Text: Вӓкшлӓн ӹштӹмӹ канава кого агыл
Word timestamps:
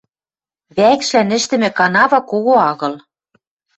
Вӓкшлӓн 0.75 1.29
ӹштӹмӹ 1.37 1.69
канава 1.77 2.19
кого 2.29 2.55
агыл 2.69 2.93